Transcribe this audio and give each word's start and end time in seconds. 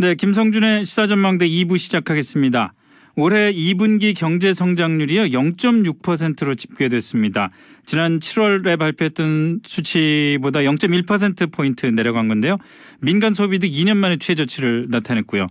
네, 0.00 0.14
김성준의 0.14 0.86
시사전망대 0.86 1.46
2부 1.46 1.76
시작하겠습니다. 1.76 2.72
올해 3.16 3.52
2분기 3.52 4.16
경제 4.16 4.54
성장률이요 4.54 5.24
0.6%로 5.24 6.54
집계됐습니다. 6.54 7.50
지난 7.84 8.18
7월에 8.18 8.78
발표했던 8.78 9.60
수치보다 9.62 10.60
0.1% 10.60 11.52
포인트 11.52 11.84
내려간 11.84 12.28
건데요. 12.28 12.56
민간 13.00 13.34
소비도 13.34 13.66
2년 13.66 13.98
만에 13.98 14.16
최저치를 14.16 14.86
나타냈고요. 14.88 15.48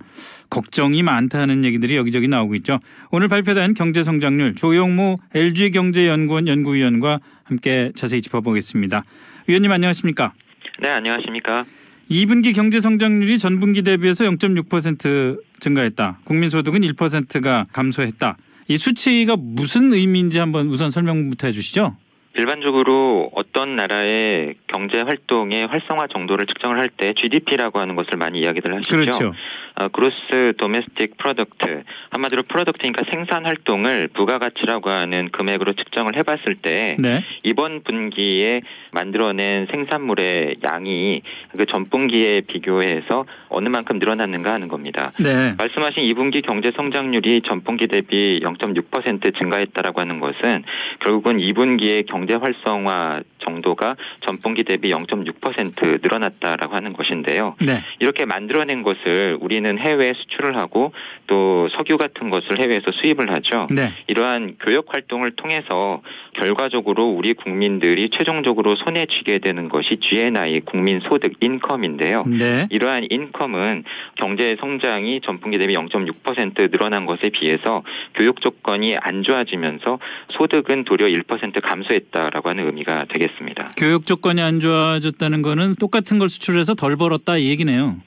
걱정이 0.50 1.04
많다는 1.04 1.63
얘기들이 1.63 1.95
여기저기 1.95 2.27
나오고 2.27 2.55
있죠. 2.55 2.79
오늘 3.11 3.27
발표된 3.27 3.75
경제 3.75 4.02
성장률 4.02 4.55
조용무 4.55 5.18
LG경제연구원 5.36 6.47
연구위원과 6.47 7.20
함께 7.43 7.91
자세히 7.93 8.23
짚어보겠습니다. 8.23 9.04
위원님 9.45 9.71
안녕하십니까? 9.71 10.34
네, 10.81 10.89
안녕하십니까? 10.89 11.66
2분기 12.10 12.55
경제 12.55 12.80
성장률이 12.80 13.38
전분기 13.38 13.84
대비해서 13.84 14.23
0.6% 14.23 15.41
증가했다. 15.59 16.20
국민 16.23 16.50
소득은 16.50 16.81
1%가 16.81 17.66
감소했다. 17.72 18.36
이 18.67 18.77
수치가 18.77 19.36
무슨 19.38 19.94
의미인지 19.94 20.40
한번 20.40 20.67
우선 20.67 20.90
설명부터 20.91 21.48
해주시죠. 21.48 21.95
일반적으로 22.39 23.29
어떤 23.35 23.75
나라의 23.75 24.55
경제 24.67 25.02
활동의 25.02 25.67
활성화 25.67 26.07
정도를 26.07 26.45
측정을 26.45 26.80
할 26.80 26.89
때 26.89 27.13
GDP라고 27.13 27.80
하는 27.80 27.95
것을 27.95 28.17
많이 28.17 28.39
이야기들 28.39 28.75
하시죠. 28.75 28.97
그렇죠. 28.97 29.34
어, 29.75 29.88
Gross 29.89 30.53
Domestic 30.58 31.17
Product 31.17 31.84
한마디로 32.09 32.44
Product니까 32.44 33.05
생산 33.11 33.45
활동을 33.45 34.09
부가가치라고 34.13 34.89
하는 34.89 35.30
금액으로 35.31 35.73
측정을 35.73 36.16
해봤을 36.17 36.55
때 36.61 36.97
네. 36.99 37.23
이번 37.44 37.83
분기에 37.83 38.61
만들어낸 38.91 39.67
생산물의 39.71 40.58
양이 40.69 41.21
그 41.55 41.66
전분기에 41.66 42.41
비교해서 42.41 43.25
어느 43.47 43.69
만큼 43.69 43.99
늘어났는가 43.99 44.52
하는 44.52 44.67
겁니다. 44.67 45.11
네. 45.19 45.53
말씀하신 45.58 46.03
2분기 46.03 46.45
경제 46.45 46.71
성장률이 46.75 47.44
전분기 47.47 47.88
대비 47.88 48.39
0.6% 48.44 49.38
증가했다라고 49.38 50.02
하는 50.02 50.19
것은 50.19 50.64
결국은 50.99 51.38
2분기의 51.38 52.08
경제 52.08 52.28
활성화 52.33 53.22
정도가 53.39 53.95
전분기 54.22 54.63
대비 54.63 54.91
0.6% 54.91 56.02
늘어났다라고 56.02 56.75
하는 56.75 56.94
것인데요. 56.94 57.55
네. 57.61 57.81
이렇게 57.99 58.25
만들어낸 58.25 58.83
것을 58.83 59.38
우리는 59.39 59.77
해외에 59.77 60.13
수출을 60.13 60.58
하고 60.58 60.94
또 61.27 61.69
석유 61.69 61.97
같은 61.97 62.30
것을 62.30 62.59
해외에서 62.59 62.91
수입을 62.91 63.31
하죠. 63.31 63.67
네. 63.71 63.91
이러한 64.08 64.58
교역 64.59 64.94
활동을 64.94 65.31
통해서 65.31 66.02
결과적으로 66.33 67.09
우리 67.09 67.33
국민들이 67.33 68.09
최종적으로 68.09 68.75
손에 68.75 69.05
쥐게 69.05 69.39
되는 69.39 69.69
것이 69.69 69.97
GNI 70.02 70.61
국민 70.61 70.99
소득 70.99 71.33
인컴인데요. 71.39 72.23
네. 72.27 72.67
이러한 72.69 73.08
인컴은 73.09 73.83
경제 74.16 74.55
성장이 74.59 75.21
전분기 75.21 75.58
대비 75.58 75.75
0.6% 75.75 76.71
늘어난 76.71 77.05
것에 77.05 77.30
비해서 77.30 77.83
교육 78.16 78.41
조건이 78.41 78.97
안 78.97 79.23
좋아지면서 79.23 79.99
소득은 80.30 80.83
도리어 80.83 81.08
1% 81.08 81.61
감소했다 81.61 82.08
라고 82.11 82.49
하는 82.49 82.65
의미가 82.65 83.05
되겠습니다. 83.13 83.69
교육 83.77 84.05
조건이 84.05 84.41
안 84.41 84.59
좋아졌다는 84.59 85.41
거는 85.41 85.75
똑같은 85.75 86.17
걸 86.19 86.29
수출해서 86.29 86.73
덜 86.75 86.97
벌었다 86.97 87.38
이 87.38 87.49
얘기네요. 87.49 87.97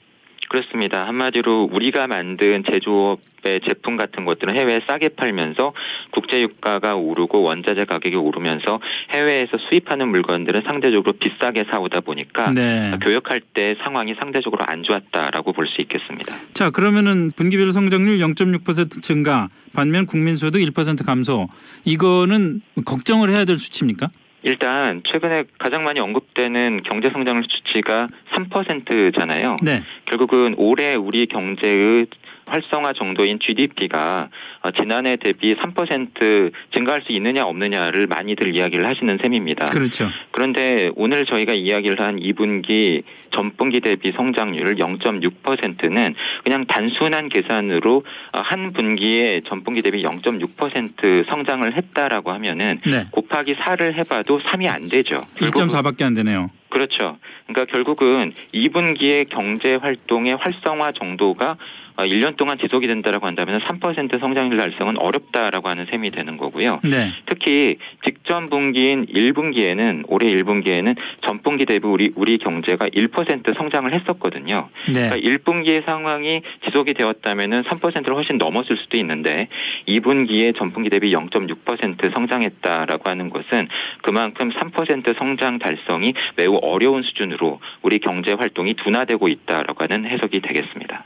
그렇습니다. 0.49 1.07
한마디로 1.07 1.69
우리가 1.71 2.07
만든 2.07 2.63
제조업의 2.71 3.61
제품 3.67 3.97
같은 3.97 4.25
것들은 4.25 4.55
해외에 4.55 4.81
싸게 4.87 5.09
팔면서 5.09 5.73
국제 6.11 6.41
유가가 6.41 6.95
오르고 6.95 7.41
원자재 7.41 7.85
가격이 7.85 8.15
오르면서 8.15 8.79
해외에서 9.11 9.57
수입하는 9.69 10.09
물건들은 10.09 10.61
상대적으로 10.67 11.13
비싸게 11.13 11.65
사오다 11.71 12.01
보니까 12.01 12.51
네. 12.51 12.97
교역할 13.01 13.41
때 13.53 13.75
상황이 13.83 14.13
상대적으로 14.19 14.63
안 14.67 14.83
좋았다라고 14.83 15.53
볼 15.53 15.63
수 15.67 15.81
있겠습니다. 15.81 16.35
자 16.53 16.69
그러면은 16.69 17.29
분기별 17.35 17.71
성장률 17.71 18.19
0.6% 18.19 19.01
증가 19.01 19.47
반면 19.73 20.05
국민 20.05 20.37
소득 20.37 20.59
1% 20.59 21.05
감소 21.05 21.47
이거는 21.85 22.61
걱정을 22.85 23.29
해야 23.29 23.45
될 23.45 23.57
수치입니까? 23.57 24.09
일단 24.45 25.01
최근에 25.05 25.45
가장 25.57 25.85
많이 25.85 26.01
언급되는 26.01 26.83
경제 26.83 27.09
성장률 27.09 27.45
수치가 27.49 28.09
3%잖아요. 28.33 29.57
네. 29.61 29.83
결국은 30.05 30.55
올해 30.57 30.95
우리 30.95 31.25
경제의 31.25 32.07
활성화 32.45 32.93
정도인 32.93 33.39
GDP가 33.39 34.29
어, 34.61 34.71
지난해 34.71 35.15
대비 35.15 35.55
3% 35.55 36.51
증가할 36.73 37.01
수 37.03 37.11
있느냐 37.13 37.45
없느냐를 37.45 38.07
많이들 38.07 38.55
이야기를 38.55 38.85
하시는 38.85 39.17
셈입니다. 39.21 39.69
그렇죠. 39.69 40.09
그런데 40.31 40.91
오늘 40.95 41.25
저희가 41.25 41.53
이야기를 41.53 41.99
한 42.01 42.17
2분기 42.17 43.03
전분기 43.31 43.79
대비 43.79 44.11
성장률 44.11 44.75
0.6%는 44.75 46.15
그냥 46.43 46.65
단순한 46.65 47.29
계산으로 47.29 48.03
어, 48.33 48.39
한 48.39 48.73
분기에 48.73 49.39
전분기 49.41 49.81
대비 49.81 50.03
0.6% 50.03 51.23
성장을 51.23 51.73
했다라고 51.73 52.31
하면은 52.31 52.77
네. 52.85 53.07
곱하기 53.11 53.55
4를 53.55 53.93
해봐도 53.93 54.39
3이 54.39 54.67
안 54.67 54.89
되죠. 54.89 55.21
결국은 55.35 55.67
1.4밖에 55.67 56.03
안 56.03 56.13
되네요. 56.13 56.49
그렇죠. 56.73 57.17
그러니까 57.45 57.71
결국은 57.71 58.33
2분기의 58.51 59.29
경제 59.29 59.75
활동의 59.75 60.35
활성화 60.37 60.93
정도가 60.93 61.51
어, 61.51 61.57
1년 61.97 62.35
동안 62.37 62.57
지속이 62.57 62.87
된다라고 62.87 63.25
한다면 63.27 63.59
3% 63.61 64.19
성장률 64.19 64.57
달성은 64.57 64.97
어렵다라고 64.97 65.69
하는 65.69 65.85
셈이 65.85 66.11
되는 66.11 66.37
거고요. 66.37 66.79
네. 66.83 67.11
특히 67.25 67.77
직전 68.03 68.49
분기인 68.49 69.05
1분기에는 69.05 70.05
올해 70.07 70.27
1분기에는 70.27 70.95
전분기 71.21 71.65
대비 71.65 71.87
우리 71.87 72.11
우리 72.15 72.37
경제가 72.37 72.87
1% 72.87 73.55
성장을 73.55 73.93
했었거든요. 73.93 74.69
네. 74.87 75.09
그러니까 75.09 75.17
1분기의 75.17 75.85
상황이 75.85 76.41
지속이 76.65 76.93
되었다면은 76.93 77.63
3%를 77.63 78.15
훨씬 78.15 78.37
넘었을 78.37 78.77
수도 78.77 78.97
있는데 78.97 79.47
2분기에 79.87 80.57
전분기 80.57 80.89
대비 80.89 81.11
0.6% 81.11 82.13
성장했다라고 82.13 83.09
하는 83.09 83.29
것은 83.29 83.67
그만큼 84.01 84.51
3% 84.51 85.17
성장 85.17 85.59
달성이 85.59 86.13
매우 86.35 86.55
어려운 86.61 87.03
수준으로 87.03 87.59
우리 87.81 87.99
경제 87.99 88.33
활동이 88.33 88.73
둔화되고 88.75 89.27
있다라고 89.27 89.83
하는 89.83 90.05
해석이 90.05 90.39
되겠습니다. 90.39 91.03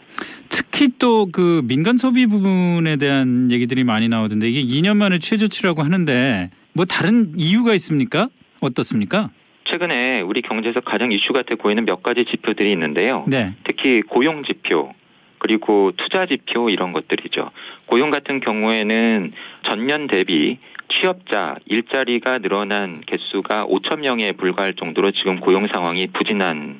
특히 0.57 0.89
또 0.97 1.27
그 1.31 1.61
민간 1.65 1.99
소비 1.99 2.25
부분에 2.25 2.95
대한 2.95 3.51
얘기들이 3.51 3.83
많이 3.83 4.07
나오던데 4.07 4.49
이게 4.49 4.63
2년 4.63 4.97
만에 4.97 5.19
최저치라고 5.19 5.83
하는데 5.83 6.49
뭐 6.73 6.85
다른 6.85 7.33
이유가 7.37 7.75
있습니까? 7.75 8.29
어떻습니까? 8.59 9.29
최근에 9.65 10.21
우리 10.21 10.41
경제에서 10.41 10.79
가장 10.79 11.11
이슈가 11.11 11.43
되고 11.43 11.69
있는 11.69 11.85
몇 11.85 12.01
가지 12.01 12.25
지표들이 12.25 12.71
있는데요. 12.71 13.23
네. 13.27 13.53
특히 13.65 14.01
고용 14.01 14.41
지표 14.43 14.93
그리고 15.37 15.91
투자 15.95 16.25
지표 16.25 16.69
이런 16.69 16.91
것들이죠. 16.91 17.51
고용 17.85 18.09
같은 18.09 18.39
경우에는 18.39 19.33
전년 19.67 20.07
대비 20.07 20.57
취업자 20.89 21.55
일자리가 21.65 22.39
늘어난 22.39 23.01
개수가 23.05 23.65
5천 23.67 23.99
명에 23.99 24.31
불과할 24.33 24.73
정도로 24.73 25.11
지금 25.11 25.39
고용 25.39 25.67
상황이 25.67 26.07
부진한 26.07 26.79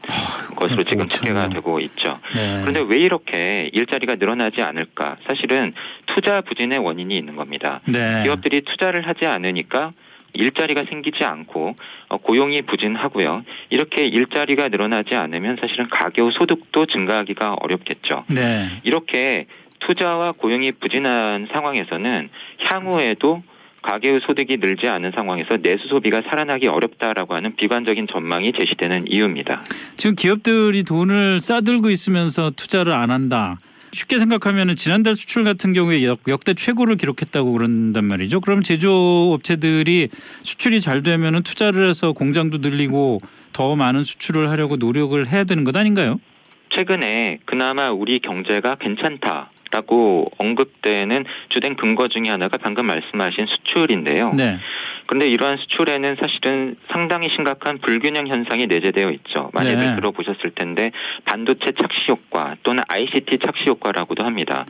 것으로 0.56 0.84
지금 0.84 1.06
5천 1.06 1.10
집계가 1.10 1.42
명. 1.42 1.50
되고 1.50 1.80
있죠. 1.82 2.20
네. 2.34 2.62
그런데 2.62 2.82
왜 2.88 3.00
이렇게 3.00 3.70
일자리가 3.74 4.16
늘어나지 4.16 4.62
않을까? 4.62 5.18
사실은 5.28 5.74
투자 6.06 6.42
부진의 6.42 6.80
원인이 6.80 7.16
있는 7.16 7.36
겁니다. 7.36 7.82
네. 7.86 8.24
기업들이 8.24 8.62
투자를 8.62 9.08
하지 9.08 9.26
않으니까 9.26 9.94
일자리가 10.34 10.84
생기지 10.90 11.24
않고 11.24 11.76
어, 12.10 12.18
고용이 12.18 12.62
부진하고요. 12.64 13.44
이렇게 13.70 14.06
일자리가 14.06 14.70
늘어나지 14.70 15.16
않으면 15.16 15.58
사실은 15.60 15.90
가계의 15.90 16.32
소득도 16.32 16.86
증가하기가 16.86 17.56
어렵겠죠. 17.62 18.26
네. 18.30 18.70
이렇게 18.84 19.48
투자와 19.80 20.34
고용이 20.34 20.72
부진한 20.74 21.48
상황에서는 21.52 22.30
향후에도 22.62 23.44
가계의 23.82 24.22
소득이 24.26 24.58
늘지 24.58 24.88
않은 24.88 25.12
상황에서 25.16 25.58
내수 25.58 25.88
소비가 25.88 26.22
살아나기 26.30 26.68
어렵다라고 26.68 27.36
하는 27.36 27.56
비관적인 27.56 28.08
전망이 28.12 28.52
제시되는 28.54 29.06
이유입니다. 29.10 29.64
지금 29.96 30.16
기업들이 30.16 30.84
돈을 30.84 31.42
싸들고 31.42 31.90
있으면서 31.90 32.52
투자를 32.52 32.94
안 32.94 33.12
한다. 33.12 33.58
쉽게 33.94 34.20
생각하면 34.20 34.76
지난달 34.76 35.16
수출 35.16 35.44
같은 35.44 35.74
경우에 35.74 36.04
역, 36.04 36.20
역대 36.28 36.54
최고를 36.54 36.98
기록했다고 36.98 37.54
그런단 37.54 38.06
말이죠. 38.06 38.42
그럼 38.42 38.62
제조업체들이 38.62 40.10
수출이 40.44 40.82
잘 40.82 41.04
되면 41.04 41.42
투자를 41.44 41.90
해서 41.90 42.12
공장도 42.12 42.58
늘리고 42.60 43.22
더 43.54 43.76
많은 43.76 44.04
수출을 44.04 44.50
하려고 44.50 44.76
노력을 44.76 45.26
해야 45.28 45.44
되는 45.44 45.64
것 45.64 45.76
아닌가요? 45.76 46.20
최근에 46.70 47.40
그나마 47.46 47.92
우리 47.92 48.20
경제가 48.20 48.76
괜찮다 48.76 49.50
라고 49.72 50.32
언급되는 50.38 51.26
주된 51.50 51.76
근거 51.76 52.08
중에 52.08 52.30
하나가 52.30 52.58
방금 52.58 52.86
말씀하신 52.86 53.48
수출인데요. 53.48 54.34
네. 54.34 54.58
그런데 55.08 55.28
이러한 55.28 55.58
수출에는 55.58 56.18
사실은 56.20 56.76
상당히 56.90 57.30
심각한 57.30 57.80
불균형 57.80 58.28
현상이 58.28 58.68
내재되어 58.68 59.10
있죠. 59.12 59.50
많이들 59.54 59.80
네. 59.80 59.96
들어보셨을 59.96 60.52
텐데 60.54 60.92
반도체 61.26 61.72
착시 61.72 62.10
효과 62.10 62.56
또는 62.64 62.84
ICT 62.88 63.40
착시 63.44 63.70
효과라고도 63.70 64.24
합니다. 64.24 64.66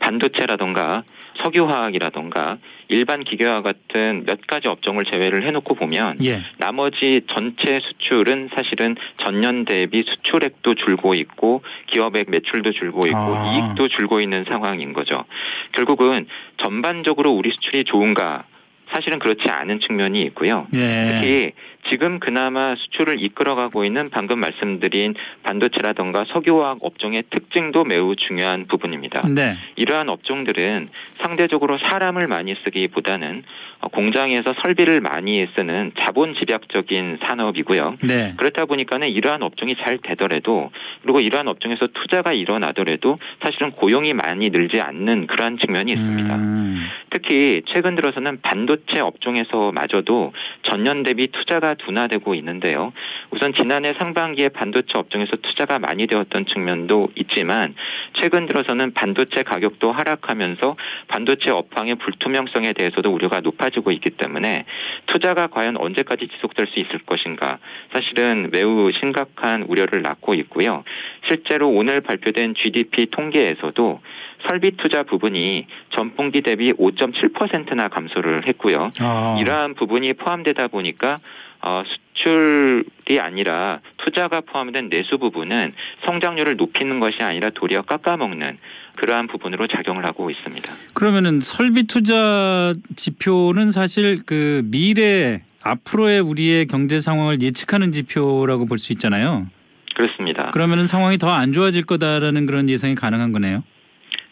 반도체라던가 0.00 1.04
석유화학이라던가 1.42 2.58
일반 2.88 3.24
기계와 3.24 3.62
같은 3.62 4.24
몇 4.26 4.46
가지 4.46 4.68
업종을 4.68 5.04
제외를 5.04 5.46
해놓고 5.46 5.74
보면 5.74 6.16
예. 6.24 6.42
나머지 6.58 7.22
전체 7.28 7.80
수출은 7.80 8.50
사실은 8.54 8.96
전년 9.18 9.64
대비 9.64 10.02
수출액도 10.02 10.74
줄고 10.74 11.14
있고 11.14 11.62
기업의 11.86 12.26
매출도 12.28 12.72
줄고 12.72 13.06
있고 13.06 13.16
아. 13.16 13.52
이익도 13.54 13.88
줄고 13.88 14.20
있는 14.20 14.44
상황인 14.44 14.92
거죠. 14.92 15.24
결국은 15.72 16.26
전반적으로 16.58 17.32
우리 17.32 17.50
수출이 17.50 17.84
좋은가? 17.84 18.44
사실은 18.92 19.18
그렇지 19.18 19.48
않은 19.48 19.80
측면이 19.80 20.20
있고요. 20.22 20.66
예. 20.74 21.20
특히 21.20 21.52
지금 21.88 22.18
그나마 22.20 22.74
수출을 22.76 23.22
이끌어가고 23.22 23.84
있는 23.84 24.10
방금 24.10 24.40
말씀드린 24.40 25.14
반도체라던가 25.42 26.24
석유화학 26.28 26.78
업종의 26.82 27.24
특징도 27.30 27.84
매우 27.84 28.14
중요한 28.16 28.66
부분입니다. 28.66 29.22
네. 29.28 29.56
이러한 29.76 30.08
업종들은 30.08 30.90
상대적으로 31.14 31.78
사람을 31.78 32.26
많이 32.26 32.54
쓰기보다는 32.64 33.42
어, 33.80 33.88
공장에서 33.88 34.54
설비를 34.62 35.00
많이 35.00 35.46
쓰는 35.56 35.92
자본 35.98 36.34
집약적인 36.34 37.18
산업이고요. 37.22 37.96
네. 38.02 38.34
그렇다 38.36 38.66
보니까는 38.66 39.08
이러한 39.08 39.42
업종이 39.42 39.74
잘 39.76 39.98
되더라도 39.98 40.70
그리고 41.02 41.20
이러한 41.20 41.48
업종에서 41.48 41.88
투자가 41.94 42.32
일어나더라도 42.32 43.18
사실은 43.42 43.70
고용이 43.72 44.12
많이 44.12 44.50
늘지 44.50 44.80
않는 44.80 45.26
그러한 45.26 45.58
측면이 45.58 45.92
있습니다. 45.92 46.36
음. 46.36 46.86
특히 47.10 47.62
최근 47.66 47.96
들어서는 47.96 48.40
반도체 48.42 49.00
업종에서마저도 49.00 50.32
전년 50.62 51.02
대비 51.02 51.28
투자가 51.70 51.74
둔화되고 51.74 52.34
있는데요. 52.34 52.92
우선 53.30 53.52
지난해 53.52 53.92
상반기에 53.94 54.48
반도체 54.48 54.98
업종에서 54.98 55.36
투자가 55.36 55.78
많이 55.78 56.06
되었던 56.06 56.46
측면도 56.46 57.10
있지만 57.14 57.74
최근 58.14 58.46
들어서는 58.46 58.92
반도체 58.94 59.42
가격도 59.42 59.92
하락하면서 59.92 60.76
반도체 61.08 61.50
업황의 61.50 61.96
불투명성에 61.96 62.72
대해서도 62.72 63.12
우려가 63.12 63.40
높아지고 63.40 63.92
있기 63.92 64.10
때문에 64.10 64.64
투자가 65.06 65.48
과연 65.48 65.76
언제까지 65.76 66.28
지속될 66.28 66.66
수 66.68 66.80
있을 66.80 66.98
것인가 67.00 67.58
사실은 67.92 68.50
매우 68.50 68.90
심각한 68.92 69.62
우려를 69.62 70.02
낳고 70.02 70.34
있고요. 70.34 70.84
실제로 71.26 71.68
오늘 71.68 72.00
발표된 72.00 72.54
GDP 72.54 73.06
통계에서도 73.10 74.00
설비 74.48 74.70
투자 74.72 75.02
부분이 75.02 75.66
전분기 75.90 76.40
대비 76.40 76.72
5.7%나 76.72 77.88
감소를 77.88 78.46
했고요. 78.46 78.90
아. 79.00 79.36
이러한 79.38 79.74
부분이 79.74 80.14
포함되다 80.14 80.68
보니까 80.68 81.18
어, 81.62 81.82
수출이 81.84 83.20
아니라 83.20 83.80
투자가 83.98 84.40
포함된 84.42 84.88
내수 84.88 85.18
부분은 85.18 85.72
성장률을 86.06 86.56
높이는 86.56 87.00
것이 87.00 87.22
아니라 87.22 87.50
도리어 87.50 87.82
깎아먹는 87.82 88.58
그러한 88.96 89.26
부분으로 89.28 89.66
작용을 89.66 90.04
하고 90.06 90.30
있습니다. 90.30 90.72
그러면은 90.94 91.40
설비 91.40 91.84
투자 91.84 92.72
지표는 92.96 93.72
사실 93.72 94.18
그 94.26 94.62
미래 94.64 95.42
앞으로의 95.62 96.20
우리의 96.20 96.66
경제 96.66 97.00
상황을 97.00 97.42
예측하는 97.42 97.92
지표라고 97.92 98.66
볼 98.66 98.78
수 98.78 98.92
있잖아요. 98.92 99.46
그렇습니다. 99.94 100.50
그러면은 100.50 100.86
상황이 100.86 101.18
더 101.18 101.28
안 101.30 101.52
좋아질 101.52 101.84
거다라는 101.84 102.46
그런 102.46 102.68
예상이 102.70 102.94
가능한 102.94 103.32
거네요. 103.32 103.62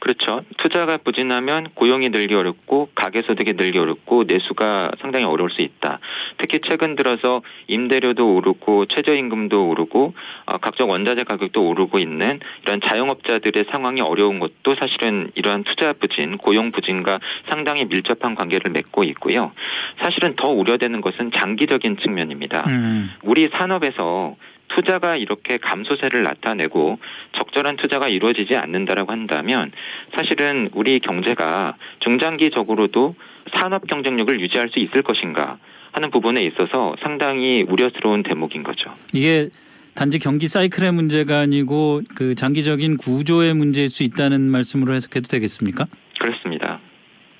그렇죠. 0.00 0.42
투자가 0.58 0.98
부진하면 0.98 1.68
고용이 1.74 2.08
늘기 2.10 2.34
어렵고 2.34 2.90
가계 2.94 3.22
소득이 3.22 3.54
늘기 3.54 3.78
어렵고 3.78 4.24
내수가 4.24 4.92
상당히 5.00 5.24
어려울 5.24 5.50
수 5.50 5.60
있다. 5.60 5.98
특히 6.38 6.60
최근 6.68 6.94
들어서 6.94 7.42
임대료도 7.66 8.34
오르고 8.34 8.86
최저임금도 8.86 9.68
오르고 9.68 10.14
어, 10.46 10.58
각종 10.58 10.90
원자재 10.90 11.24
가격도 11.24 11.60
오르고 11.62 11.98
있는 11.98 12.40
이런 12.62 12.80
자영업자들의 12.80 13.64
상황이 13.70 14.00
어려운 14.00 14.38
것도 14.38 14.76
사실은 14.76 15.30
이러한 15.34 15.64
투자 15.64 15.92
부진, 15.92 16.38
고용 16.38 16.70
부진과 16.70 17.18
상당히 17.48 17.84
밀접한 17.84 18.34
관계를 18.36 18.70
맺고 18.70 19.02
있고요. 19.04 19.52
사실은 19.98 20.36
더 20.36 20.48
우려되는 20.48 21.00
것은 21.00 21.32
장기적인 21.32 21.98
측면입니다. 21.98 22.64
음. 22.68 23.10
우리 23.22 23.48
산업에서 23.48 24.36
투자가 24.68 25.16
이렇게 25.16 25.58
감소세를 25.58 26.22
나타내고 26.22 26.98
적절한 27.38 27.76
투자가 27.76 28.08
이루어지지 28.08 28.56
않는다라고 28.56 29.12
한다면 29.12 29.72
사실은 30.16 30.68
우리 30.74 31.00
경제가 31.00 31.76
중장기적으로도 32.00 33.14
산업 33.56 33.86
경쟁력을 33.86 34.40
유지할 34.40 34.68
수 34.70 34.78
있을 34.78 35.02
것인가 35.02 35.58
하는 35.92 36.10
부분에 36.10 36.42
있어서 36.44 36.94
상당히 37.02 37.64
우려스러운 37.68 38.22
대목인 38.22 38.62
거죠. 38.62 38.94
이게 39.14 39.48
단지 39.94 40.18
경기 40.18 40.46
사이클의 40.46 40.92
문제가 40.92 41.40
아니고 41.40 42.02
그 42.14 42.34
장기적인 42.34 42.98
구조의 42.98 43.54
문제일 43.54 43.88
수 43.88 44.02
있다는 44.04 44.42
말씀으로 44.42 44.94
해석해도 44.94 45.26
되겠습니까? 45.28 45.86
그렇습니다. 46.20 46.80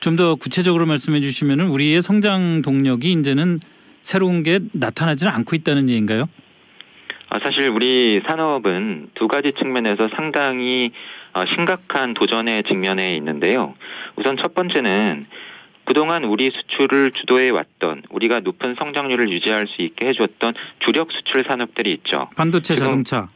좀 0.00 0.16
더 0.16 0.34
구체적으로 0.36 0.86
말씀해 0.86 1.20
주시면은 1.20 1.68
우리의 1.68 2.02
성장 2.02 2.62
동력이 2.62 3.12
이제는 3.12 3.58
새로운 4.02 4.42
게 4.42 4.60
나타나지는 4.72 5.32
않고 5.32 5.54
있다는 5.54 5.88
얘기인가요? 5.90 6.24
아, 7.30 7.38
사실 7.42 7.68
우리 7.68 8.20
산업은 8.26 9.10
두 9.14 9.28
가지 9.28 9.52
측면에서 9.52 10.08
상당히 10.16 10.92
어, 11.34 11.44
심각한 11.54 12.14
도전의 12.14 12.62
직면에 12.64 13.14
있는데요. 13.16 13.74
우선 14.16 14.36
첫 14.38 14.54
번째는 14.54 15.26
그동안 15.84 16.24
우리 16.24 16.50
수출을 16.50 17.12
주도해 17.12 17.50
왔던 17.50 18.02
우리가 18.10 18.40
높은 18.40 18.74
성장률을 18.78 19.30
유지할 19.30 19.66
수 19.66 19.82
있게 19.82 20.08
해줬던 20.08 20.54
주력 20.80 21.10
수출 21.10 21.44
산업들이 21.44 21.92
있죠. 21.92 22.28
반도체, 22.36 22.76
자동차, 22.76 23.28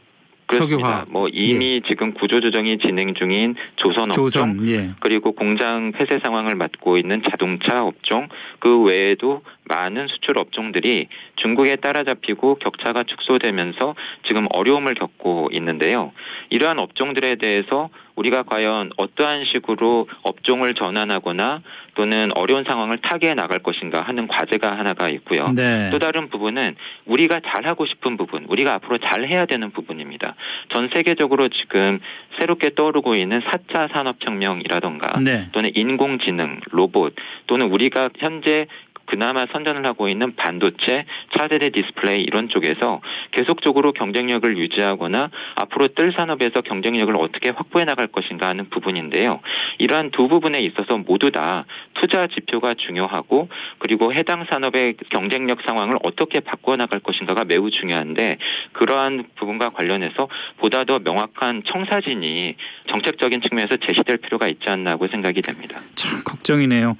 그렇습니다. 0.47 0.87
석유화. 0.87 1.05
뭐 1.09 1.27
이미 1.31 1.81
지금 1.87 2.13
구조조정이 2.13 2.77
진행 2.79 3.13
중인 3.13 3.55
조선 3.75 4.09
업종 4.09 4.23
조선, 4.25 4.67
예. 4.67 4.91
그리고 4.99 5.31
공장 5.31 5.91
폐쇄 5.91 6.19
상황을 6.23 6.55
맡고 6.55 6.97
있는 6.97 7.21
자동차 7.29 7.83
업종 7.83 8.27
그 8.59 8.81
외에도 8.81 9.41
많은 9.65 10.07
수출 10.07 10.37
업종들이 10.37 11.07
중국에 11.37 11.77
따라잡히고 11.77 12.55
격차가 12.55 13.03
축소되면서 13.03 13.95
지금 14.27 14.47
어려움을 14.51 14.93
겪고 14.95 15.49
있는데요. 15.51 16.11
이러한 16.49 16.79
업종들에 16.79 17.35
대해서 17.35 17.89
우리가 18.15 18.43
과연 18.43 18.91
어떠한 18.97 19.45
식으로 19.45 20.07
업종을 20.21 20.73
전환하거나 20.73 21.61
또는 21.95 22.31
어려운 22.35 22.63
상황을 22.63 22.99
타개해 22.99 23.33
나갈 23.33 23.59
것인가 23.59 24.01
하는 24.01 24.27
과제가 24.27 24.77
하나가 24.77 25.09
있고요. 25.09 25.51
네. 25.51 25.89
또 25.91 25.99
다른 25.99 26.29
부분은 26.29 26.75
우리가 27.05 27.41
잘하고 27.41 27.85
싶은 27.85 28.17
부분, 28.17 28.45
우리가 28.47 28.75
앞으로 28.75 28.97
잘해야 28.97 29.45
되는 29.45 29.71
부분입니다. 29.71 30.35
전 30.69 30.89
세계적으로 30.93 31.49
지금 31.49 31.99
새롭게 32.39 32.73
떠오르고 32.75 33.15
있는 33.15 33.41
4차 33.41 33.91
산업혁명이라던가 33.91 35.19
네. 35.19 35.49
또는 35.51 35.71
인공지능, 35.75 36.59
로봇 36.71 37.15
또는 37.47 37.67
우리가 37.67 38.09
현재 38.17 38.67
그나마 39.05 39.45
선전을 39.51 39.85
하고 39.85 40.07
있는 40.07 40.35
반도체, 40.35 41.05
차세대 41.37 41.69
디스플레이 41.69 42.23
이런 42.23 42.49
쪽에서 42.49 43.01
계속적으로 43.31 43.91
경쟁력을 43.91 44.57
유지하거나 44.57 45.29
앞으로 45.55 45.89
뜰 45.89 46.13
산업에서 46.13 46.61
경쟁력을 46.61 47.15
어떻게 47.17 47.49
확보해 47.49 47.85
나갈 47.85 48.07
것인가 48.07 48.47
하는 48.47 48.69
부분인데요. 48.69 49.39
이러한 49.77 50.11
두 50.11 50.27
부분에 50.27 50.59
있어서 50.59 50.97
모두 50.97 51.31
다 51.31 51.65
투자 51.93 52.27
지표가 52.27 52.75
중요하고 52.75 53.49
그리고 53.79 54.13
해당 54.13 54.45
산업의 54.49 54.95
경쟁력 55.09 55.61
상황을 55.61 55.97
어떻게 56.03 56.39
바꿔 56.39 56.75
나갈 56.75 56.99
것인가가 56.99 57.43
매우 57.43 57.69
중요한데 57.69 58.37
그러한 58.73 59.25
부분과 59.35 59.69
관련해서 59.69 60.27
보다 60.57 60.83
더 60.85 60.99
명확한 60.99 61.63
청사진이 61.65 62.55
정책적인 62.89 63.41
측면에서 63.41 63.77
제시될 63.77 64.17
필요가 64.17 64.47
있지 64.47 64.69
않나 64.69 64.95
고 64.95 65.07
생각이 65.07 65.41
됩니다. 65.41 65.79
참 65.95 66.23
걱정이네요. 66.23 66.97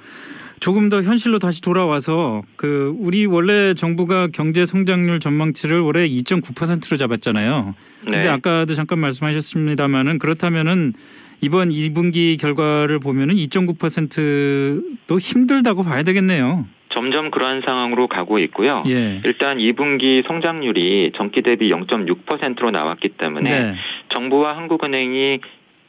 조금 0.60 0.88
더 0.88 1.02
현실로 1.02 1.38
다시 1.38 1.60
돌아와서 1.60 2.42
그 2.56 2.94
우리 2.98 3.26
원래 3.26 3.74
정부가 3.74 4.28
경제 4.32 4.64
성장률 4.64 5.20
전망치를 5.20 5.80
올해 5.80 6.08
2.9%로 6.08 6.96
잡았잖아요. 6.96 7.74
근데 8.02 8.22
네. 8.22 8.28
아까도 8.28 8.74
잠깐 8.74 8.98
말씀하셨습니다마는 9.00 10.18
그렇다면은 10.18 10.94
이번 11.40 11.68
2분기 11.68 12.40
결과를 12.40 13.00
보면은 13.00 13.34
2.9%도 13.34 15.18
힘들다고 15.18 15.82
봐야 15.82 16.02
되겠네요. 16.02 16.66
점점 16.94 17.30
그러한 17.30 17.62
상황으로 17.66 18.06
가고 18.06 18.38
있고요. 18.38 18.84
예. 18.86 19.20
일단 19.24 19.58
2분기 19.58 20.26
성장률이 20.26 21.12
전기 21.16 21.42
대비 21.42 21.70
0.6%로 21.70 22.70
나왔기 22.70 23.10
때문에 23.10 23.50
네. 23.50 23.74
정부와 24.14 24.56
한국은행이 24.56 25.40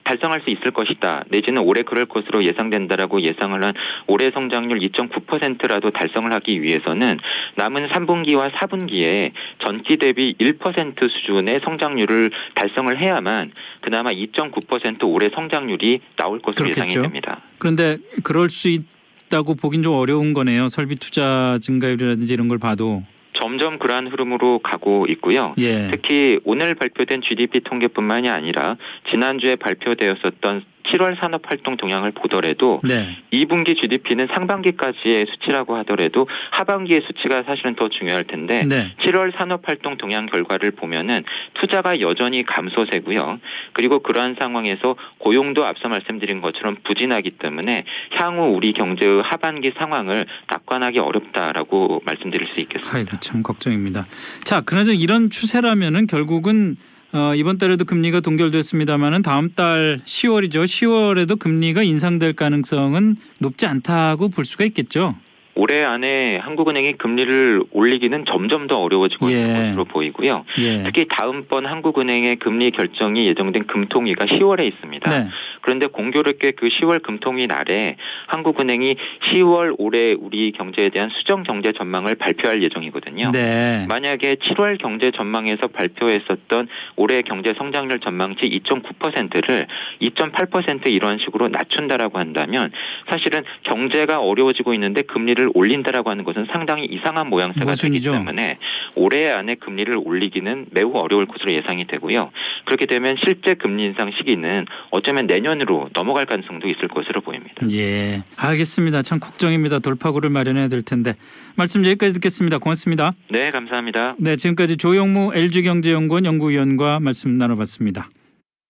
달성할 0.06 0.42
수 0.42 0.50
있을 0.52 0.72
것이다. 0.72 1.26
내지는 1.30 1.62
올해 1.62 1.82
그럴 1.82 2.06
것으로 2.06 2.44
예상된다라고 2.44 3.22
예상을 3.22 3.62
한 3.62 3.74
올해 4.08 4.32
성장률 4.32 4.80
2.9%라도 4.80 5.92
달성을 5.92 6.32
하기 6.32 6.62
위해서는 6.62 7.18
남은 7.56 7.90
3분기와 7.90 8.52
4분기에 8.52 9.32
전기 9.60 9.98
대비 9.98 10.36
1% 10.40 11.10
수준의 11.10 11.62
성장률을 11.66 12.32
달성을 12.54 12.98
해야만 12.98 13.52
그나마 13.82 14.12
2.9% 14.12 15.04
올해 15.04 15.30
성장률이 15.34 16.00
나올 16.16 16.40
것으로 16.40 16.70
그렇겠죠. 16.70 16.88
예상이 16.88 17.02
됩니다. 17.02 17.42
그런데 17.58 17.98
그럴 18.24 18.50
수 18.50 18.70
있다고 18.70 19.56
보긴 19.56 19.84
좀 19.84 19.96
어려운 19.96 20.34
거네요. 20.34 20.70
설비 20.70 20.96
투자 20.96 21.58
증가율이라든지 21.62 22.34
이런 22.34 22.48
걸 22.48 22.60
봐도. 22.60 23.04
점점 23.36 23.80
그러한 23.80 24.08
흐름으로 24.08 24.60
가고 24.60 25.06
있고요. 25.10 25.54
예. 25.58 25.90
특히 25.92 26.40
오늘 26.44 26.76
발표된 26.76 27.22
GDP 27.22 27.62
통계뿐만이 27.62 28.30
아니라 28.30 28.78
지난주에 29.10 29.56
발표되었었던 29.56 30.64
7월 30.92 31.20
산업 31.20 31.50
활동 31.50 31.78
동향을 31.78 32.12
보더라도 32.12 32.82
네. 32.84 33.18
2분기 33.32 33.80
GDP는 33.80 34.28
상반기까지의 34.34 35.26
수치라고 35.28 35.76
하더라도 35.78 36.28
하반기의 36.52 37.02
수치가 37.08 37.44
사실은 37.44 37.76
더 37.76 37.90
중요할 37.90 38.26
텐데 38.26 38.64
네. 38.64 38.96
7월 39.04 39.36
산업 39.38 39.68
활동 39.68 39.98
동향 39.98 40.26
결과를 40.28 40.72
보면은 40.72 41.24
투자가 41.56 42.00
여전히 42.02 42.44
감소세고요. 42.44 43.40
그리고 43.74 44.00
그러한 44.00 44.36
상황에서 44.40 44.96
고용도 45.18 45.66
앞서 45.66 45.90
말씀드린 45.90 46.42
것처럼 46.42 46.78
부진하기 46.84 47.32
때문에 47.32 47.86
향후 48.12 48.54
우리 48.56 48.74
경제의 48.74 49.22
하반기 49.24 49.72
상황을 49.78 50.26
낙관하기 50.48 51.00
어렵다라고 51.00 52.02
말씀드릴 52.06 52.48
수 52.48 52.60
있겠습니다. 52.62 52.98
아이고 52.98 53.20
참 53.20 53.44
걱정입니다. 53.44 54.06
자, 54.44 54.62
그나저나 54.62 54.98
이런 54.98 55.30
추세라면은 55.30 56.08
결국은 56.08 56.76
어, 57.14 57.34
이번 57.36 57.58
달에도 57.58 57.86
금리가 57.86 58.20
동결됐습니다마는 58.20 59.22
다음 59.22 59.52
달 59.52 60.02
10월이죠. 60.06 60.66
10월에도 60.66 61.40
금리가 61.40 61.84
인상될 61.84 62.34
가능성은 62.34 63.16
높지 63.40 63.66
않다고 63.66 64.30
볼 64.30 64.46
수가 64.46 64.66
있겠죠. 64.66 65.16
올해 65.56 65.84
안에 65.86 66.38
한국은행이 66.38 66.94
금리를 66.94 67.64
올리기는 67.72 68.26
점점 68.26 68.68
더 68.68 68.80
어려워지고 68.80 69.32
예. 69.32 69.36
있는 69.36 69.66
것으로 69.68 69.86
보이고요. 69.86 70.46
예. 70.60 70.84
특히 70.84 71.06
다음번 71.10 71.66
한국은행의 71.66 72.36
금리 72.38 72.72
결정이 72.72 73.26
예정된 73.28 73.66
금통위가 73.68 74.26
10월에 74.26 74.68
있습니다. 74.68 75.10
네. 75.10 75.30
그런데 75.62 75.88
공교롭게 75.88 76.52
그 76.52 76.68
10월 76.68 77.02
금통위 77.02 77.48
날에 77.48 77.96
한국은행이 78.28 78.98
10월 79.32 79.76
올해 79.78 80.14
우리 80.14 80.52
경제에 80.52 80.90
대한 80.90 81.10
수정 81.10 81.44
경제 81.44 81.72
전망을 81.72 82.16
발표할 82.16 82.62
예정이거든요. 82.62 83.32
네. 83.32 83.86
만약에 83.88 84.36
7월 84.36 84.78
경제 84.78 85.12
전망에서 85.12 85.68
발표했었던 85.68 86.68
올해 86.98 87.22
경제 87.22 87.54
성장률 87.58 88.02
전망치 88.02 88.50
2.9%를 88.50 89.68
2.8% 90.02 90.88
이런 90.88 91.18
식으로 91.18 91.48
낮춘다라고 91.48 92.20
한다면 92.20 92.72
사실은 93.10 93.44
경제가 93.64 94.20
어려워지고 94.20 94.74
있는데 94.74 95.02
금리를 95.04 95.45
올린다라고 95.54 96.10
하는 96.10 96.24
것은 96.24 96.48
상당히 96.52 96.86
이상한 96.86 97.28
모양새가. 97.30 97.76
되기 97.76 98.00
때문에 98.00 98.58
올해 98.96 99.30
안에 99.32 99.56
금리를 99.56 99.96
올리기는 99.98 100.68
매우 100.72 100.92
어려울 100.94 101.26
것으로 101.26 101.52
예상이 101.54 101.86
되고요. 101.88 102.32
그렇게 102.66 102.86
되면 102.86 103.16
실제 103.24 103.54
금리 103.54 103.86
인상 103.86 104.12
시기는 104.18 104.66
어쩌면 104.92 105.28
내년으로 105.28 105.90
넘어갈 105.94 106.26
가능성도 106.26 106.68
있을 106.70 106.88
것으로 106.88 107.22
보입니다. 107.22 107.68
예. 107.72 108.24
알겠습니다. 108.38 109.02
참 109.02 109.20
걱정입니다. 109.20 109.80
돌파구를 109.80 110.30
마련해야 110.30 110.68
될 110.68 110.82
텐데. 110.82 111.16
말씀 111.56 111.86
여기까지 111.86 112.14
듣겠습니다. 112.14 112.58
고맙습니다. 112.58 113.14
네, 113.30 113.50
감사합니다. 113.50 114.16
네, 114.18 114.36
지금까지 114.36 114.78
조영무 114.78 115.32
LG경제연구원 115.36 116.26
연구위원과 116.26 117.00
말씀 117.00 117.36
나눠봤습니다. 117.36 118.10